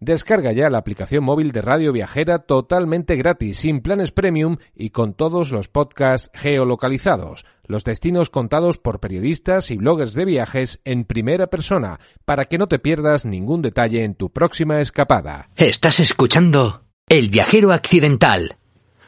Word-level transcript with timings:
Descarga 0.00 0.52
ya 0.52 0.70
la 0.70 0.78
aplicación 0.78 1.24
móvil 1.24 1.50
de 1.50 1.60
Radio 1.60 1.92
Viajera 1.92 2.38
totalmente 2.38 3.16
gratis, 3.16 3.58
sin 3.58 3.80
planes 3.80 4.12
premium 4.12 4.58
y 4.74 4.90
con 4.90 5.12
todos 5.14 5.50
los 5.50 5.68
podcasts 5.68 6.30
geolocalizados, 6.34 7.44
los 7.64 7.82
destinos 7.82 8.30
contados 8.30 8.78
por 8.78 9.00
periodistas 9.00 9.72
y 9.72 9.76
bloggers 9.76 10.14
de 10.14 10.24
viajes 10.24 10.80
en 10.84 11.04
primera 11.04 11.48
persona, 11.48 11.98
para 12.24 12.44
que 12.44 12.58
no 12.58 12.68
te 12.68 12.78
pierdas 12.78 13.24
ningún 13.24 13.60
detalle 13.60 14.04
en 14.04 14.14
tu 14.14 14.30
próxima 14.30 14.80
escapada. 14.80 15.50
Estás 15.56 15.98
escuchando 15.98 16.84
El 17.08 17.28
viajero 17.28 17.72
accidental 17.72 18.56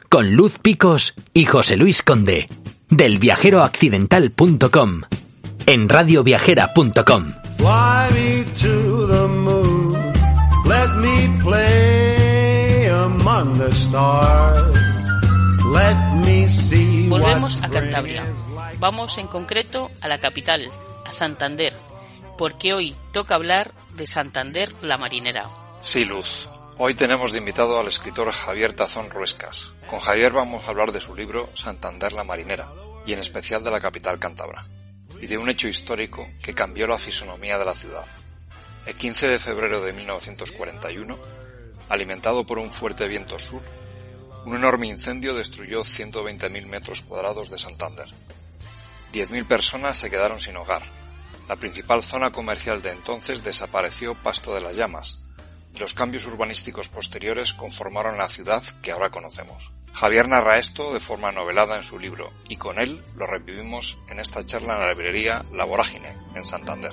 con 0.09 0.35
Luz 0.35 0.59
Picos 0.59 1.13
y 1.33 1.45
José 1.45 1.77
Luis 1.77 2.03
Conde 2.03 2.47
del 2.89 3.17
viajeroaccidental.com 3.17 5.01
en 5.65 5.87
radioviajera.com. 5.87 7.33
Volvemos 17.09 17.59
a 17.61 17.69
Cantabria. 17.69 18.21
spring 18.21 18.33
is 18.33 18.55
like. 18.55 18.77
Vamos 18.79 19.17
en 19.17 19.27
concreto 19.27 19.91
a 19.99 20.07
la 20.07 20.17
capital, 20.19 20.71
a 21.05 21.11
Santander, 21.11 21.73
porque 22.37 22.73
hoy 22.73 22.95
toca 23.11 23.35
hablar 23.35 23.73
de 23.93 24.07
Santander 24.07 24.73
la 24.81 24.97
marinera. 24.97 25.49
Sí, 25.81 26.05
Luz. 26.05 26.49
Hoy 26.77 26.93
tenemos 26.93 27.33
de 27.33 27.39
invitado 27.39 27.79
al 27.79 27.87
escritor 27.87 28.31
Javier 28.31 28.73
Tazón 28.73 29.09
Ruescas. 29.09 29.73
Con 29.87 29.99
Javier 29.99 30.31
vamos 30.31 30.65
a 30.65 30.71
hablar 30.71 30.93
de 30.93 31.01
su 31.01 31.13
libro 31.13 31.49
Santander 31.53 32.13
la 32.13 32.23
Marinera, 32.23 32.69
y 33.05 33.11
en 33.11 33.19
especial 33.19 33.61
de 33.63 33.71
la 33.71 33.81
capital 33.81 34.19
cántabra, 34.19 34.63
y 35.19 35.27
de 35.27 35.37
un 35.37 35.49
hecho 35.49 35.67
histórico 35.67 36.27
que 36.41 36.53
cambió 36.53 36.87
la 36.87 36.97
fisonomía 36.97 37.59
de 37.59 37.65
la 37.65 37.75
ciudad. 37.75 38.05
El 38.85 38.95
15 38.95 39.27
de 39.27 39.39
febrero 39.39 39.81
de 39.81 39.91
1941, 39.91 41.19
alimentado 41.89 42.45
por 42.45 42.57
un 42.57 42.71
fuerte 42.71 43.07
viento 43.09 43.37
sur, 43.37 43.61
un 44.45 44.55
enorme 44.55 44.87
incendio 44.87 45.35
destruyó 45.35 45.81
120.000 45.81 46.65
metros 46.65 47.01
cuadrados 47.01 47.49
de 47.49 47.57
Santander. 47.57 48.07
10.000 49.13 49.47
personas 49.47 49.97
se 49.97 50.09
quedaron 50.09 50.39
sin 50.39 50.57
hogar. 50.57 50.83
La 51.47 51.57
principal 51.57 52.03
zona 52.03 52.31
comercial 52.31 52.81
de 52.81 52.91
entonces 52.91 53.43
desapareció 53.43 54.15
pasto 54.15 54.53
de 54.55 54.61
las 54.61 54.75
llamas, 54.75 55.21
los 55.79 55.93
cambios 55.93 56.25
urbanísticos 56.25 56.89
posteriores 56.89 57.53
conformaron 57.53 58.17
la 58.17 58.27
ciudad 58.27 58.63
que 58.81 58.91
ahora 58.91 59.09
conocemos. 59.09 59.71
Javier 59.93 60.27
narra 60.27 60.59
esto 60.59 60.93
de 60.93 60.99
forma 60.99 61.31
novelada 61.31 61.75
en 61.75 61.83
su 61.83 61.97
libro, 61.97 62.31
y 62.47 62.57
con 62.57 62.79
él 62.79 63.03
lo 63.15 63.25
revivimos 63.25 63.97
en 64.09 64.19
esta 64.19 64.45
charla 64.45 64.75
en 64.75 64.81
la 64.81 64.89
librería 64.89 65.45
La 65.53 65.65
Vorágine, 65.65 66.17
en 66.35 66.45
Santander. 66.45 66.91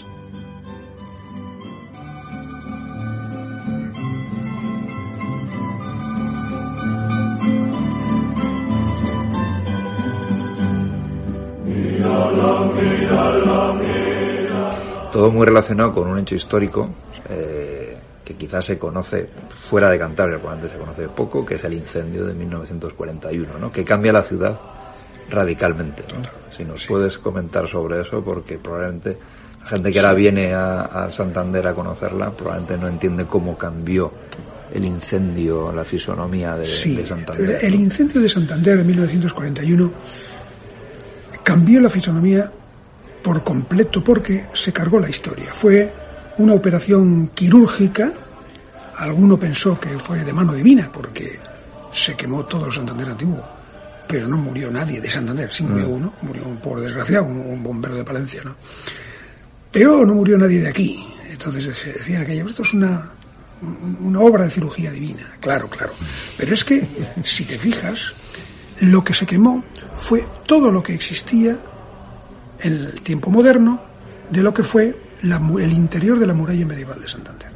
Todo 15.13 15.31
muy 15.31 15.47
relacionado 15.47 15.93
con 15.93 16.09
un 16.09 16.19
hecho 16.19 16.35
histórico 16.35 16.91
eh, 17.29 17.97
que 18.25 18.35
quizás 18.35 18.65
se 18.65 18.79
conoce 18.79 19.29
fuera 19.51 19.89
de 19.91 19.99
Cantabria, 19.99 20.39
probablemente 20.39 20.75
se 20.77 20.81
conoce 20.81 21.09
poco, 21.09 21.45
que 21.47 21.55
es 21.55 21.65
el 21.65 21.73
incendio 21.73 22.27
de 22.27 22.35
1941, 22.35 23.59
¿no? 23.59 23.73
que 23.73 23.85
cambia 23.85 24.13
la 24.13 24.23
ciudad 24.23 24.59
radicalmente. 25.31 26.05
¿no? 26.13 26.23
Si 26.57 26.65
nos 26.65 26.87
puedes 26.87 27.19
comentar 27.19 27.67
sobre 27.67 28.03
eso, 28.03 28.23
porque 28.23 28.59
probablemente 28.59 29.19
la 29.63 29.67
gente 29.69 29.93
que 29.93 29.99
ahora 29.99 30.13
viene 30.13 30.53
a, 30.53 30.83
a 30.83 31.11
Santander 31.11 31.67
a 31.67 31.75
conocerla 31.75 32.31
probablemente 32.31 32.77
no 32.77 32.89
entiende 32.89 33.25
cómo 33.27 33.57
cambió 33.57 34.13
el 34.73 34.85
incendio, 34.85 35.73
la 35.73 35.85
fisonomía 35.85 36.55
de, 36.57 36.67
Sí, 36.67 36.97
de 36.97 37.07
Santander. 37.07 37.59
el 37.63 37.75
incendio 37.75 38.21
de 38.21 38.29
Santander 38.29 38.77
de 38.77 38.85
1941 38.85 39.93
cambió 41.43 41.81
la 41.81 41.89
fisonomía 41.89 42.53
por 43.23 43.43
completo 43.45 44.03
porque 44.03 44.47
se 44.55 44.73
cargó 44.73 44.99
la 44.99 45.09
historia. 45.09 45.53
Fue 45.53 45.93
una 46.39 46.55
operación 46.55 47.29
quirúrgica. 47.35 48.13
Alguno 48.97 49.39
pensó 49.39 49.79
que 49.79 49.91
fue 49.91 50.25
de 50.25 50.33
mano 50.33 50.53
divina 50.53 50.91
porque 50.93 51.39
se 51.93 52.17
quemó 52.17 52.45
todo 52.45 52.67
el 52.67 52.73
Santander 52.73 53.09
antiguo. 53.09 53.45
Pero 54.07 54.27
no 54.27 54.37
murió 54.39 54.71
nadie 54.71 55.01
de 55.01 55.11
Santander. 55.11 55.53
Sí 55.53 55.63
murió 55.65 55.89
uno, 55.89 56.15
murió 56.23 56.45
un 56.47 56.57
pobre 56.59 56.85
desgraciado, 56.85 57.27
un, 57.27 57.39
un 57.39 57.63
bombero 57.63 57.95
de 57.95 58.05
Palencia, 58.05 58.43
¿no? 58.45 58.57
Pero 59.71 60.05
no 60.07 60.15
murió 60.15 60.39
nadie 60.39 60.61
de 60.61 60.69
aquí. 60.69 61.07
Entonces 61.31 61.77
se 61.77 61.93
decía 61.93 62.17
en 62.17 62.23
aquella, 62.23 62.45
esto 62.45 62.63
es 62.63 62.73
una, 62.73 63.11
una 64.01 64.21
obra 64.21 64.45
de 64.45 64.51
cirugía 64.51 64.91
divina. 64.91 65.37
Claro, 65.41 65.69
claro. 65.69 65.93
Pero 66.37 66.55
es 66.55 66.65
que, 66.65 66.87
si 67.23 67.45
te 67.45 67.59
fijas, 67.59 68.13
lo 68.81 69.05
que 69.05 69.13
se 69.15 69.27
quemó 69.27 69.65
fue 69.99 70.27
todo 70.47 70.71
lo 70.71 70.83
que 70.83 70.95
existía 70.95 71.59
en 72.61 72.73
el 72.73 73.01
tiempo 73.01 73.31
moderno 73.31 73.81
de 74.31 74.43
lo 74.43 74.53
que 74.53 74.63
fue 74.63 74.95
la 75.23 75.37
el 75.37 75.73
interior 75.73 76.19
de 76.19 76.27
la 76.27 76.35
muralla 76.35 76.67
medieval 76.67 77.01
de 77.01 77.09
Santander. 77.09 77.49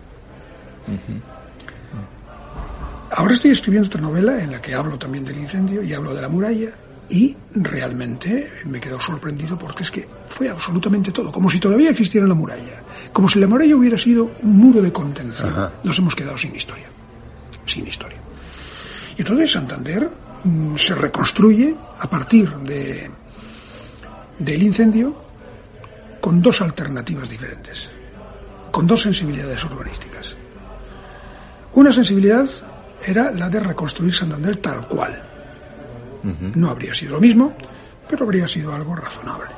Ahora 3.10 3.34
estoy 3.34 3.50
escribiendo 3.50 3.88
otra 3.88 4.00
novela 4.00 4.42
en 4.42 4.52
la 4.52 4.60
que 4.60 4.74
hablo 4.74 4.98
también 4.98 5.24
del 5.24 5.36
incendio 5.36 5.82
y 5.82 5.92
hablo 5.92 6.14
de 6.14 6.22
la 6.22 6.28
muralla 6.28 6.70
y 7.10 7.36
realmente 7.54 8.50
me 8.64 8.80
quedo 8.80 8.98
sorprendido 8.98 9.58
porque 9.58 9.82
es 9.82 9.90
que 9.90 10.08
fue 10.28 10.48
absolutamente 10.48 11.12
todo, 11.12 11.30
como 11.30 11.50
si 11.50 11.60
todavía 11.60 11.90
existiera 11.90 12.26
la 12.26 12.34
muralla, 12.34 12.82
como 13.12 13.28
si 13.28 13.38
la 13.38 13.46
muralla 13.46 13.76
hubiera 13.76 13.98
sido 13.98 14.32
un 14.42 14.56
muro 14.56 14.80
de 14.80 14.90
contención. 14.92 15.50
Ajá. 15.50 15.72
Nos 15.84 15.98
hemos 15.98 16.14
quedado 16.14 16.38
sin 16.38 16.54
historia, 16.54 16.86
sin 17.66 17.86
historia. 17.86 18.18
Y 19.16 19.20
entonces 19.20 19.52
Santander 19.52 20.08
mm, 20.44 20.76
se 20.76 20.94
reconstruye 20.94 21.74
a 21.98 22.08
partir 22.08 22.50
de, 22.60 23.10
del 24.44 24.62
incendio 24.62 25.14
con 26.20 26.40
dos 26.42 26.60
alternativas 26.60 27.28
diferentes, 27.28 27.88
con 28.70 28.86
dos 28.86 29.02
sensibilidades 29.02 29.64
urbanísticas. 29.64 30.34
Una 31.74 31.92
sensibilidad 31.92 32.46
era 33.04 33.30
la 33.32 33.48
de 33.48 33.60
reconstruir 33.60 34.14
Santander 34.14 34.56
tal 34.58 34.86
cual. 34.88 35.20
No 36.54 36.70
habría 36.70 36.94
sido 36.94 37.12
lo 37.14 37.20
mismo, 37.20 37.52
pero 38.08 38.24
habría 38.24 38.46
sido 38.46 38.72
algo 38.72 38.94
razonable, 38.94 39.50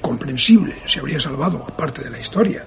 comprensible, 0.00 0.76
se 0.86 1.00
habría 1.00 1.20
salvado 1.20 1.66
parte 1.66 2.02
de 2.02 2.10
la 2.10 2.18
historia, 2.18 2.64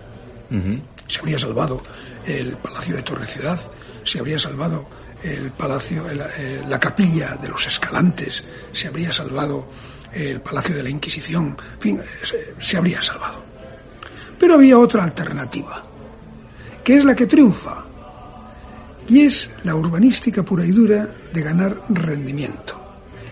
se 1.07 1.19
habría 1.19 1.39
salvado 1.39 1.81
el 2.27 2.57
Palacio 2.57 2.95
de 2.97 3.01
Torre 3.01 3.25
Ciudad, 3.25 3.59
se 4.03 4.19
habría 4.19 4.37
salvado 4.37 4.85
el 5.23 5.51
Palacio, 5.51 6.07
el- 6.09 6.21
eh, 6.21 6.61
la 6.67 6.79
capilla 6.79 7.35
de 7.41 7.47
los 7.49 7.65
Escalantes, 7.65 8.43
se 8.73 8.87
habría 8.87 9.11
salvado 9.11 9.67
el 10.13 10.41
Palacio 10.41 10.75
de 10.75 10.83
la 10.83 10.89
Inquisición, 10.89 11.57
en 11.73 11.79
fin, 11.79 12.01
se, 12.23 12.55
se 12.59 12.77
habría 12.77 13.01
salvado. 13.01 13.43
Pero 14.37 14.55
había 14.55 14.77
otra 14.77 15.03
alternativa, 15.03 15.83
que 16.83 16.97
es 16.97 17.05
la 17.05 17.15
que 17.15 17.27
triunfa, 17.27 17.85
y 19.07 19.21
es 19.25 19.49
la 19.63 19.75
urbanística 19.75 20.43
pura 20.43 20.65
y 20.65 20.71
dura 20.71 21.07
de 21.33 21.41
ganar 21.41 21.81
rendimiento 21.89 22.79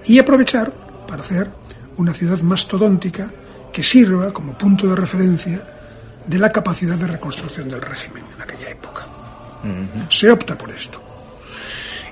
y 0.05 0.19
aprovechar 0.19 0.73
para 1.07 1.23
hacer 1.23 1.49
una 1.97 2.13
ciudad 2.13 2.41
mastodóntica 2.41 3.31
que 3.71 3.83
sirva 3.83 4.33
como 4.33 4.57
punto 4.57 4.87
de 4.87 4.95
referencia 4.95 5.63
de 6.25 6.39
la 6.39 6.51
capacidad 6.51 6.95
de 6.95 7.07
reconstrucción 7.07 7.69
del 7.69 7.81
régimen 7.81 8.23
en 8.35 8.41
aquella 8.41 8.69
época. 8.69 9.07
Se 10.09 10.29
opta 10.29 10.57
por 10.57 10.71
esto. 10.71 11.01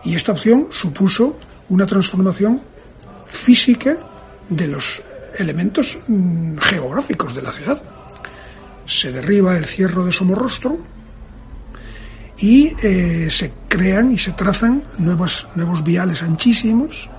Y 0.03 0.15
esta 0.15 0.31
opción 0.31 0.67
supuso 0.71 1.37
una 1.69 1.85
transformación 1.85 2.61
física 3.27 3.97
de 4.49 4.67
los 4.67 5.01
elementos 5.37 5.97
mm, 6.07 6.57
geográficos 6.57 7.35
de 7.35 7.41
la 7.41 7.51
ciudad. 7.51 7.81
Se 8.85 9.11
derriba 9.11 9.57
el 9.57 9.65
cierro 9.65 10.05
de 10.05 10.11
Somorrostro 10.11 10.77
y 12.37 12.71
eh, 12.81 13.27
se 13.29 13.51
crean 13.67 14.11
y 14.11 14.17
se 14.17 14.33
trazan 14.33 14.83
nuevos, 14.97 15.45
viales 15.83 16.23
anchísimos 16.23 17.09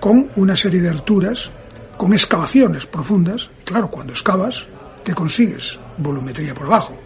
con 0.00 0.30
una 0.36 0.56
serie 0.56 0.80
de 0.80 0.88
alturas, 0.88 1.50
con 1.96 2.12
excavaciones 2.12 2.86
profundas. 2.86 3.50
Y 3.60 3.64
claro, 3.64 3.90
cuando 3.90 4.12
excavas, 4.12 4.66
¿qué 5.04 5.14
consigues? 5.14 5.78
Volumetría 5.98 6.54
por 6.54 6.66
abajo. 6.66 6.98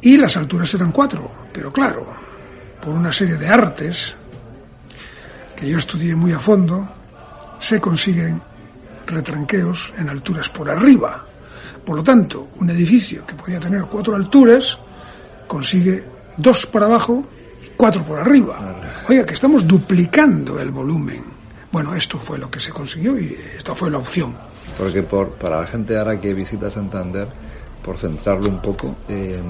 Y 0.00 0.16
las 0.16 0.36
alturas 0.36 0.72
eran 0.74 0.92
cuatro, 0.92 1.30
pero 1.52 1.72
claro, 1.72 2.06
por 2.80 2.94
una 2.94 3.12
serie 3.12 3.36
de 3.36 3.48
artes 3.48 4.14
que 5.56 5.68
yo 5.68 5.78
estudié 5.78 6.14
muy 6.14 6.32
a 6.32 6.38
fondo, 6.38 6.88
se 7.64 7.80
consiguen 7.80 8.40
retranqueos 9.06 9.92
en 9.98 10.08
alturas 10.10 10.48
por 10.50 10.68
arriba. 10.68 11.24
Por 11.84 11.96
lo 11.96 12.02
tanto, 12.02 12.48
un 12.60 12.68
edificio 12.70 13.24
que 13.26 13.34
podía 13.34 13.58
tener 13.60 13.82
cuatro 13.84 14.14
alturas 14.14 14.78
consigue 15.46 16.04
dos 16.36 16.66
por 16.66 16.82
abajo 16.84 17.22
y 17.64 17.68
cuatro 17.76 18.04
por 18.04 18.18
arriba. 18.18 18.76
Oiga, 19.08 19.24
que 19.24 19.34
estamos 19.34 19.66
duplicando 19.66 20.60
el 20.60 20.70
volumen. 20.70 21.22
Bueno, 21.72 21.94
esto 21.94 22.18
fue 22.18 22.38
lo 22.38 22.50
que 22.50 22.60
se 22.60 22.70
consiguió 22.70 23.18
y 23.18 23.36
esta 23.56 23.74
fue 23.74 23.90
la 23.90 23.98
opción. 23.98 24.36
Porque 24.78 25.02
por, 25.02 25.30
para 25.32 25.60
la 25.60 25.66
gente 25.66 25.96
ahora 25.98 26.20
que 26.20 26.32
visita 26.34 26.70
Santander, 26.70 27.28
por 27.82 27.98
centrarlo 27.98 28.48
un 28.48 28.60
poco, 28.62 28.96
eh, 29.08 29.40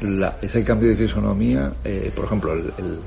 la- 0.00 0.38
ese 0.42 0.64
cambio 0.64 0.88
de 0.90 0.96
fisonomía, 0.96 1.72
eh, 1.84 2.10
por 2.14 2.24
ejemplo, 2.24 2.52
el, 2.54 2.72
el- 2.78 3.00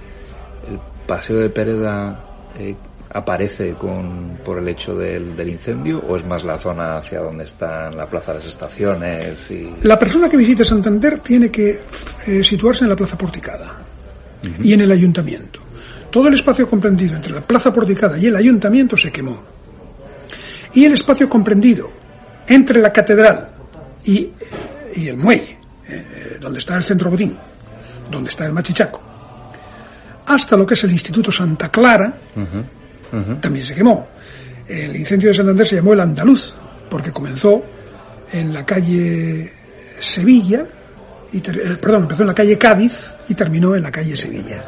el 0.70 0.80
paseo 1.06 1.38
de 1.38 1.50
Pereda 1.50 2.24
eh, 2.58 2.76
aparece 3.10 3.74
con, 3.74 4.40
por 4.44 4.58
el 4.58 4.68
hecho 4.68 4.96
del, 4.96 5.36
del 5.36 5.50
incendio 5.50 6.00
o 6.00 6.16
es 6.16 6.26
más 6.26 6.44
la 6.44 6.58
zona 6.58 6.98
hacia 6.98 7.20
donde 7.20 7.44
están 7.44 7.96
la 7.96 8.08
plaza 8.08 8.32
de 8.32 8.40
las 8.40 8.48
estaciones 8.48 9.38
y 9.52 9.72
La 9.84 10.00
persona 10.00 10.30
que 10.30 10.38
visite 10.38 10.66
Santander 10.66 11.20
tiene 11.20 11.52
que 11.52 11.82
eh, 12.26 12.44
situarse 12.44 12.84
en 12.84 12.90
la 12.90 12.96
plaza 12.96 13.18
porticada 13.18 13.72
y 14.62 14.74
en 14.74 14.82
el 14.82 14.92
ayuntamiento. 14.92 15.62
Todo 16.12 16.28
el 16.28 16.34
espacio 16.34 16.70
comprendido 16.70 17.16
entre 17.16 17.34
la 17.34 17.42
plaza 17.42 17.72
porticada 17.72 18.18
y 18.18 18.28
el 18.28 18.36
ayuntamiento 18.36 18.98
se 18.98 19.12
quemó. 19.12 19.42
Y 20.74 20.86
el 20.86 20.94
espacio 20.94 21.30
comprendido 21.30 21.90
entre 22.48 22.82
la 22.82 22.92
catedral 22.92 23.50
y, 24.04 24.32
y 24.96 25.08
el 25.08 25.18
muelle, 25.18 25.58
eh, 25.88 26.38
donde 26.42 26.60
está 26.60 26.76
el 26.76 26.84
centro 26.84 27.10
botín, 27.10 27.38
donde 28.12 28.30
está 28.30 28.46
el 28.46 28.52
machichaco, 28.52 29.02
hasta 30.26 30.58
lo 30.58 30.66
que 30.66 30.74
es 30.74 30.84
el 30.84 30.92
Instituto 30.92 31.32
Santa 31.32 31.70
Clara, 31.70 32.18
también 33.40 33.66
se 33.66 33.74
quemó. 33.74 34.08
El 34.68 34.96
incendio 34.96 35.30
de 35.30 35.36
Santander 35.36 35.68
se 35.68 35.76
llamó 35.76 35.94
el 35.94 36.00
Andaluz, 36.00 36.54
porque 36.90 37.12
comenzó 37.12 37.64
en 38.32 38.54
la 38.54 38.66
calle 38.66 39.52
Sevilla, 40.00 40.66
y 41.32 41.38
eh, 41.38 41.78
perdón, 41.82 42.04
empezó 42.04 42.24
en 42.24 42.28
la 42.28 42.34
calle 42.34 42.58
Cádiz 42.58 42.94
y 43.28 43.34
terminó 43.34 43.76
en 43.76 43.84
la 43.84 43.92
calle 43.92 44.16
Sevilla. 44.16 44.64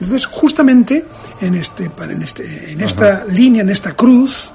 Entonces, 0.00 0.26
justamente 0.26 1.04
en, 1.40 1.54
este, 1.54 1.90
en, 1.98 2.22
este, 2.22 2.72
en 2.72 2.80
esta 2.80 3.24
línea, 3.24 3.62
en 3.62 3.70
esta 3.70 3.94
cruz, 3.94 4.50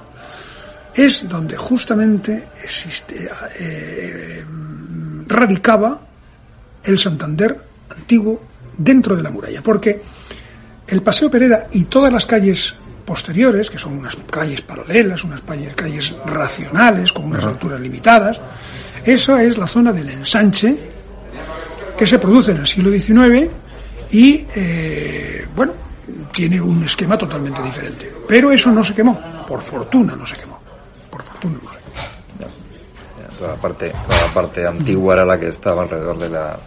es 0.94 1.27
donde 1.27 1.57
justamente 1.57 2.50
existe, 2.63 3.29
eh, 3.59 4.44
radicaba 5.27 6.01
el 6.83 6.97
Santander 7.00 7.59
antiguo 7.89 8.41
dentro 8.77 9.15
de 9.15 9.24
la 9.24 9.31
muralla, 9.31 9.62
porque 9.62 10.01
el 10.88 11.01
Paseo 11.01 11.29
Pereda 11.29 11.68
y 11.71 11.86
todas 11.86 12.12
las 12.12 12.25
calles 12.25 12.75
posteriores, 13.05 13.69
que 13.69 13.77
son 13.77 13.97
unas 13.97 14.15
calles 14.31 14.61
paralelas, 14.61 15.23
unas 15.23 15.41
calles, 15.75 16.13
racionales, 16.25 17.11
con 17.11 17.25
unas 17.25 17.44
alturas 17.44 17.79
limitadas, 17.79 18.39
esa 19.05 19.44
es 19.44 19.57
la 19.57 19.67
zona 19.67 19.91
del 19.91 20.09
ensanche 20.09 20.77
que 21.97 22.07
se 22.07 22.19
produce 22.19 22.51
en 22.51 22.57
el 22.57 22.67
siglo 22.67 22.91
XIX 22.91 23.50
y, 24.11 24.45
eh, 24.55 25.45
bueno, 25.55 25.73
tiene 26.33 26.59
un 26.61 26.83
esquema 26.83 27.17
totalmente 27.17 27.61
diferente. 27.61 28.11
Pero 28.27 28.51
eso 28.51 28.71
no 28.71 28.83
se 28.83 28.94
quemó, 28.94 29.19
por 29.47 29.61
fortuna 29.61 30.15
no 30.15 30.25
se 30.25 30.35
quemó, 30.35 30.59
por 31.09 31.23
fortuna 31.23 31.55
no 31.63 31.69
se 31.71 31.77
quemó. 31.77 32.50
Ya, 33.19 33.38
toda 33.38 33.50
la 33.51 33.55
parte 33.61 33.89
toda 34.07 34.27
la 34.27 34.33
parte 34.33 34.65
antigua 34.67 35.13
era 35.15 35.25
la 35.25 35.39
que 35.39 35.50
estaba 35.50 35.83
alrededor 35.83 36.17
de 36.17 36.29
la 36.29 36.57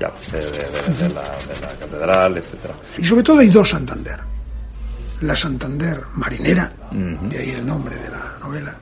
ya, 0.00 0.10
de, 0.32 0.38
de- 0.40 0.48
de- 0.50 1.08
de 1.08 1.08
la, 1.14 1.22
de 1.22 1.60
la 1.60 1.68
catedral 1.78 2.36
etcétera 2.38 2.74
Y 2.98 3.04
sobre 3.04 3.22
todo 3.22 3.38
hay 3.38 3.48
dos 3.48 3.70
Santander. 3.70 4.18
La 5.20 5.36
Santander 5.36 6.02
marinera, 6.14 6.72
de 6.90 7.38
ahí 7.38 7.50
el 7.50 7.66
nombre 7.66 7.96
de 7.96 8.10
la 8.10 8.36
novela, 8.40 8.76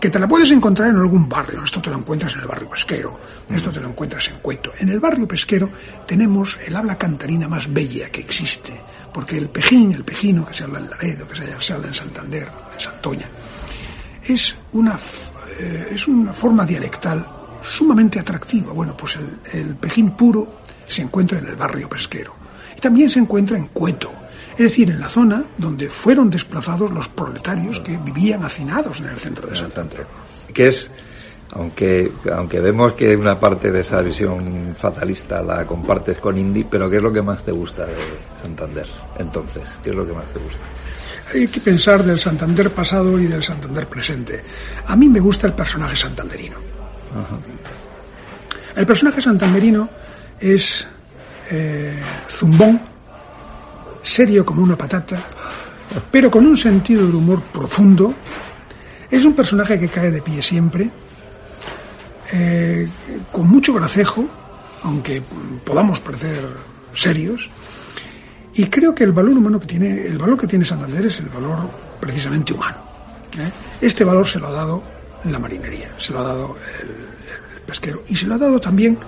que 0.00 0.10
te 0.10 0.18
la 0.18 0.28
puedes 0.28 0.50
encontrar 0.50 0.90
en 0.90 0.96
algún 0.96 1.28
barrio. 1.28 1.62
Esto 1.62 1.80
te 1.80 1.90
lo 1.90 1.96
encuentras 1.98 2.34
en 2.34 2.40
el 2.40 2.46
barrio 2.46 2.70
pesquero, 2.70 3.20
esto 3.48 3.70
te 3.70 3.80
lo 3.80 3.88
encuentras 3.88 4.28
en 4.28 4.38
Cueto. 4.38 4.72
En 4.78 4.88
el 4.88 5.00
barrio 5.00 5.26
pesquero 5.26 5.70
tenemos 6.06 6.58
el 6.64 6.74
habla 6.74 6.96
cantarina 6.96 7.48
más 7.48 7.72
bella 7.72 8.10
que 8.10 8.20
existe, 8.20 8.72
porque 9.12 9.36
el 9.36 9.48
pejín, 9.48 9.92
el 9.92 10.04
pejino 10.04 10.46
que 10.46 10.54
se 10.54 10.64
habla 10.64 10.78
en 10.78 10.90
Laredo, 10.90 11.28
que 11.28 11.34
se 11.58 11.72
habla 11.72 11.88
en 11.88 11.94
Santander, 11.94 12.48
en 12.74 12.80
Santoña, 12.80 13.30
es 14.26 14.54
una, 14.72 14.98
eh, 15.58 15.88
es 15.92 16.06
una 16.06 16.32
forma 16.32 16.64
dialectal 16.64 17.26
sumamente 17.62 18.20
atractiva. 18.20 18.72
Bueno, 18.72 18.96
pues 18.96 19.16
el, 19.16 19.60
el 19.60 19.74
pejín 19.76 20.10
puro 20.12 20.60
se 20.86 21.02
encuentra 21.02 21.38
en 21.38 21.46
el 21.46 21.56
barrio 21.56 21.88
pesquero. 21.88 22.34
Y 22.76 22.80
también 22.80 23.10
se 23.10 23.18
encuentra 23.18 23.56
en 23.56 23.68
Cueto, 23.68 24.12
es 24.52 24.58
decir, 24.58 24.90
en 24.90 25.00
la 25.00 25.08
zona 25.08 25.44
donde 25.56 25.88
fueron 25.88 26.30
desplazados 26.30 26.90
los 26.90 27.08
proletarios 27.08 27.80
que 27.80 27.96
vivían 27.96 28.44
hacinados 28.44 29.00
en 29.00 29.06
el 29.06 29.18
centro 29.18 29.46
de 29.48 29.56
Santander. 29.56 30.06
que 30.52 30.68
es 30.68 30.90
aunque 31.52 32.12
aunque 32.30 32.60
vemos 32.60 32.92
que 32.92 33.16
una 33.16 33.40
parte 33.40 33.72
de 33.72 33.80
esa 33.80 34.02
visión 34.02 34.76
fatalista 34.78 35.40
la 35.42 35.64
compartes 35.64 36.18
con 36.18 36.36
Indy 36.36 36.64
pero 36.64 36.90
qué 36.90 36.96
es 36.98 37.02
lo 37.02 37.10
que 37.10 37.22
más 37.22 37.42
te 37.42 37.52
gusta 37.52 37.86
de 37.86 37.94
Santander 38.42 38.86
entonces 39.18 39.62
qué 39.82 39.90
es 39.90 39.96
lo 39.96 40.06
que 40.06 40.12
más 40.12 40.26
te 40.26 40.38
gusta 40.38 40.58
Hay 41.34 41.48
que 41.48 41.60
pensar 41.60 42.02
del 42.04 42.18
Santander 42.18 42.70
pasado 42.70 43.18
y 43.18 43.26
del 43.26 43.42
Santander 43.42 43.86
presente. 43.86 44.42
A 44.86 44.96
mí 44.96 45.08
me 45.08 45.20
gusta 45.20 45.46
el 45.46 45.52
personaje 45.52 45.94
santanderino. 45.94 46.56
El 48.74 48.86
personaje 48.86 49.20
santanderino 49.20 49.90
es 50.40 50.86
eh, 51.50 52.00
zumbón, 52.28 52.80
serio 54.02 54.44
como 54.44 54.62
una 54.62 54.76
patata, 54.76 55.24
pero 56.10 56.30
con 56.30 56.46
un 56.46 56.56
sentido 56.56 57.06
del 57.06 57.14
humor 57.14 57.42
profundo. 57.42 58.14
Es 59.10 59.24
un 59.24 59.34
personaje 59.34 59.78
que 59.78 59.88
cae 59.88 60.10
de 60.10 60.20
pie 60.20 60.42
siempre, 60.42 60.90
eh, 62.32 62.88
con 63.32 63.48
mucho 63.48 63.72
gracejo, 63.72 64.26
aunque 64.82 65.22
podamos 65.64 66.00
parecer 66.00 66.46
serios. 66.92 67.48
Y 68.54 68.66
creo 68.66 68.94
que 68.94 69.04
el 69.04 69.12
valor 69.12 69.36
humano 69.36 69.60
que 69.60 69.66
tiene, 69.66 70.06
el 70.06 70.18
valor 70.18 70.38
que 70.38 70.46
tiene 70.46 70.64
Santander 70.64 71.06
es 71.06 71.20
el 71.20 71.28
valor 71.28 71.70
precisamente 72.00 72.52
humano. 72.52 72.78
¿eh? 73.38 73.50
Este 73.80 74.04
valor 74.04 74.26
se 74.26 74.40
lo 74.40 74.48
ha 74.48 74.52
dado 74.52 74.82
la 75.24 75.38
marinería, 75.38 75.94
se 75.96 76.12
lo 76.12 76.20
ha 76.20 76.22
dado 76.22 76.56
el, 76.82 76.88
el 76.88 77.62
pesquero 77.62 78.02
y 78.08 78.16
se 78.16 78.26
lo 78.26 78.34
ha 78.34 78.38
dado 78.38 78.60
también 78.60 78.98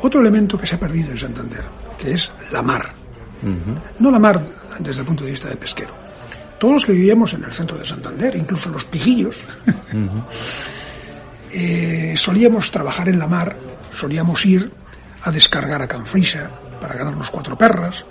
otro 0.00 0.20
elemento 0.20 0.58
que 0.58 0.66
se 0.66 0.74
ha 0.74 0.78
perdido 0.78 1.10
en 1.10 1.18
Santander, 1.18 1.64
que 1.98 2.12
es 2.12 2.30
la 2.52 2.62
mar. 2.62 3.03
No 3.98 4.10
la 4.10 4.18
mar 4.18 4.40
desde 4.78 5.00
el 5.00 5.06
punto 5.06 5.24
de 5.24 5.30
vista 5.30 5.48
de 5.48 5.56
pesquero. 5.56 5.94
Todos 6.58 6.74
los 6.74 6.84
que 6.86 6.92
vivíamos 6.92 7.34
en 7.34 7.44
el 7.44 7.52
centro 7.52 7.76
de 7.76 7.84
Santander, 7.84 8.34
incluso 8.36 8.70
los 8.70 8.84
pijillos, 8.84 9.44
eh, 11.52 12.14
solíamos 12.16 12.70
trabajar 12.70 13.08
en 13.08 13.18
la 13.18 13.26
mar, 13.26 13.56
solíamos 13.94 14.44
ir 14.46 14.70
a 15.22 15.30
descargar 15.30 15.82
a 15.82 15.88
Canfrisa 15.88 16.50
para 16.80 16.94
ganarnos 16.94 17.30
cuatro 17.30 17.56
perras, 17.56 18.04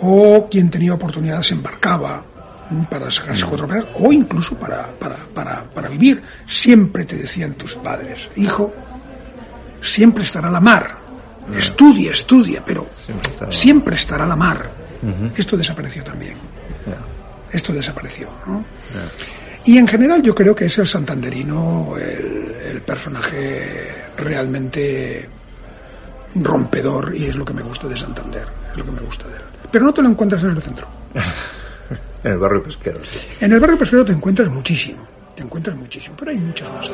o 0.00 0.48
quien 0.50 0.70
tenía 0.70 0.94
oportunidad 0.94 1.42
se 1.42 1.54
embarcaba 1.54 2.24
para 2.88 3.10
sacarse 3.10 3.44
cuatro 3.44 3.66
perras, 3.66 3.86
o 3.94 4.12
incluso 4.12 4.56
para, 4.56 4.92
para, 4.94 5.16
para, 5.34 5.64
para 5.64 5.88
vivir. 5.88 6.22
Siempre 6.46 7.04
te 7.04 7.16
decían 7.16 7.54
tus 7.54 7.76
padres, 7.76 8.28
hijo, 8.36 8.72
siempre 9.80 10.24
estará 10.24 10.50
la 10.50 10.60
mar, 10.60 11.01
estudia, 11.56 12.10
estudia, 12.12 12.62
pero 12.64 12.88
Siempre 12.96 13.30
estará. 13.30 13.52
siempre 13.52 13.96
estará 13.96 14.26
la 14.26 14.36
mar. 14.36 14.70
Esto 15.36 15.56
desapareció 15.56 16.04
también 16.04 16.36
esto 17.52 17.72
desapareció. 17.72 18.28
¿no? 18.46 18.64
Y 19.64 19.78
en 19.78 19.86
general 19.86 20.22
yo 20.22 20.34
creo 20.34 20.54
que 20.54 20.66
es 20.66 20.78
el 20.78 20.88
santanderino 20.88 21.94
el, 21.96 22.54
el 22.70 22.82
personaje 22.82 24.06
realmente 24.16 25.28
rompedor 26.34 27.14
y 27.14 27.26
es 27.26 27.36
lo 27.36 27.44
que 27.44 27.52
me 27.52 27.62
gusta 27.62 27.86
de 27.88 27.96
Santander, 27.96 28.46
es 28.72 28.78
lo 28.78 28.84
que 28.84 28.90
me 28.90 29.00
gusta 29.00 29.28
de 29.28 29.36
él. 29.36 29.42
Pero 29.70 29.84
no 29.84 29.92
te 29.94 30.02
lo 30.02 30.08
encuentras 30.08 30.42
en 30.42 30.50
el 30.50 30.62
centro. 30.62 30.88
en 32.24 32.32
el 32.32 32.38
barrio 32.38 32.62
pesquero 32.62 33.00
sí. 33.04 33.20
En 33.40 33.52
el 33.52 33.60
barrio 33.60 33.78
pesquero 33.78 34.04
te 34.04 34.12
encuentras 34.12 34.48
muchísimo, 34.48 35.06
te 35.36 35.42
encuentras 35.42 35.76
muchísimo, 35.76 36.16
pero 36.18 36.30
hay 36.30 36.38
muchas 36.38 36.72
más. 36.72 36.90